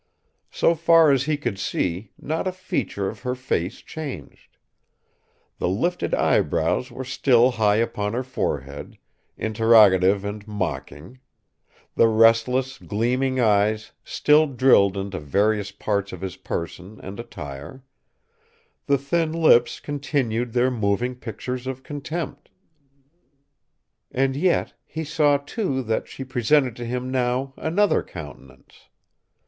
[0.49, 4.57] So far as he could see, not a feature of her face changed.
[5.59, 8.97] The lifted eyebrows were still high upon her forehead,
[9.37, 11.19] interrogative and mocking;
[11.93, 17.83] the restless, gleaming eyes still drilled into various parts of his person and attire;
[18.87, 22.49] the thin lips continued their moving pictures of contempt.
[24.09, 28.89] And yet, he saw, too, that she presented to him now another countenance.